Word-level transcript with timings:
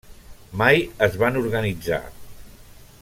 Mai 0.61 0.79
es 1.07 1.19
van 1.25 1.37
organitzar. 1.43 2.03